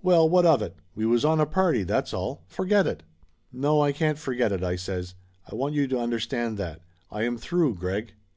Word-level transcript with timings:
Well, 0.00 0.28
what 0.28 0.46
of 0.46 0.62
it? 0.62 0.76
We 0.94 1.04
was 1.06 1.24
on 1.24 1.40
a 1.40 1.44
party, 1.44 1.82
that's 1.82 2.14
all! 2.14 2.44
Forget 2.46 2.86
it." 2.86 3.02
"No, 3.52 3.80
I 3.80 3.90
can't 3.90 4.16
forget 4.16 4.52
it," 4.52 4.62
I 4.62 4.76
says. 4.76 5.16
"I 5.50 5.56
want 5.56 5.74
you 5.74 5.88
to 5.88 5.98
understand 5.98 6.56
that. 6.58 6.82
I 7.10 7.24
am 7.24 7.36
through, 7.36 7.74
Greg." 7.74 8.12